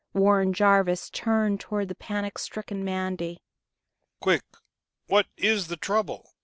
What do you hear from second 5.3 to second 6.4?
is the trouble?